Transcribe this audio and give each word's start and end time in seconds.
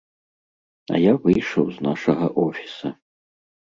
А 0.93 1.03
я 1.03 1.13
выйшаў 1.27 1.65
з 1.79 1.89
нашага 1.91 2.35
офіса. 2.49 2.87